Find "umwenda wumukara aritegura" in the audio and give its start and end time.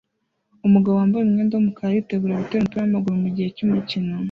1.23-2.39